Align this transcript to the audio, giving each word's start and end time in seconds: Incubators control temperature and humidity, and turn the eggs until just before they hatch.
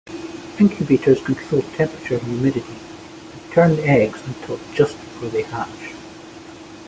Incubators 0.59 1.21
control 1.21 1.61
temperature 1.77 2.15
and 2.15 2.23
humidity, 2.25 2.73
and 3.33 3.51
turn 3.51 3.75
the 3.75 3.85
eggs 3.85 4.19
until 4.25 4.59
just 4.73 4.95
before 4.97 5.29
they 5.29 5.43
hatch. 5.43 5.93